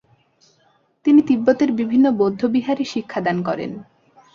[1.05, 3.71] তিনি তিব্বতের বিভিন্ন বৌদ্ধবিহারে শিক্ষাদান করেন।